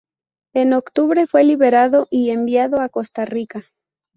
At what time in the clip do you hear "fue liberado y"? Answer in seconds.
1.27-2.31